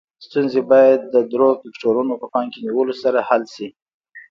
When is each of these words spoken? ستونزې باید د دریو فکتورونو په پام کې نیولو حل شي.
ستونزې 0.25 0.61
باید 0.71 1.01
د 1.13 1.15
دریو 1.31 1.51
فکتورونو 1.61 2.13
په 2.21 2.25
پام 2.33 2.45
کې 2.51 2.59
نیولو 2.65 2.93
حل 3.29 3.43
شي. 3.53 3.67